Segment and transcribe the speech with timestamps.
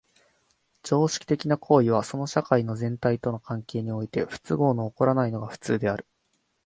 [0.81, 6.07] 常識的な行為はその社会の全体との関係において不都合の起こらないのが普通である。